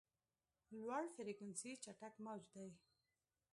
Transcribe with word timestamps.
لوړ 0.77 1.03
فریکونسي 1.15 1.71
چټک 1.83 2.13
موج 2.25 2.43
دی. 2.53 2.69